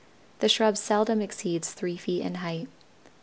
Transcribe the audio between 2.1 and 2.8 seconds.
in height.